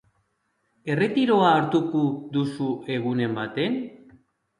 [0.93, 2.01] Erretiroa hartuko
[2.37, 3.77] duzu egunen baten?